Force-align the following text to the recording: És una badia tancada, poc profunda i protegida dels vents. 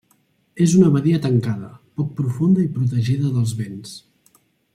És 0.65 0.71
una 0.77 0.87
badia 0.95 1.19
tancada, 1.25 1.69
poc 2.01 2.09
profunda 2.21 2.65
i 2.65 2.73
protegida 2.79 3.33
dels 3.37 3.55
vents. 3.61 3.95